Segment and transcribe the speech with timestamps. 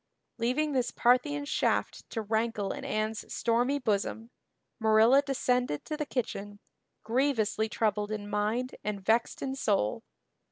[0.39, 4.31] Leaving this Parthian shaft to rankle in Anne's stormy bosom,
[4.79, 6.59] Marilla descended to the kitchen,
[7.03, 10.01] grievously troubled in mind and vexed in soul.